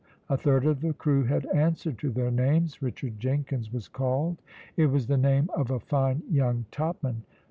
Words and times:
A 0.29 0.35
third 0.35 0.65
of 0.65 0.81
the 0.81 0.93
crew 0.95 1.25
had 1.25 1.45
answered 1.53 1.99
to 1.99 2.09
their 2.09 2.31
names. 2.31 2.81
"Richard 2.81 3.19
Jenkins" 3.19 3.71
was 3.71 3.87
called. 3.87 4.41
It 4.75 4.87
was 4.87 5.05
the 5.05 5.15
name 5.15 5.51
of 5.53 5.69
a 5.69 5.79
fine 5.79 6.23
young 6.27 6.65
topman. 6.71 7.21